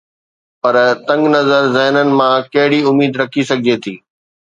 پر 0.61 0.75
تنگ 1.07 1.23
نظر 1.35 1.61
ذهنن 1.75 2.07
مان 2.17 2.35
ڪهڙي 2.53 2.79
اميد 2.89 3.13
رکي 3.21 3.43
سگهجي 3.49 3.75
ٿي؟ 3.83 3.93